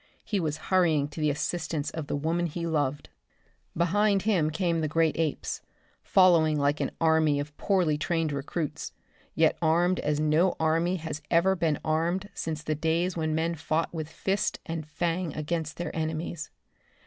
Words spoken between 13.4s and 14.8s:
fought with fist